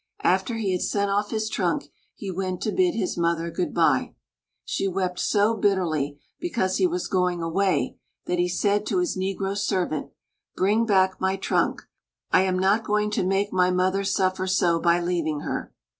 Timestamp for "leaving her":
14.99-15.71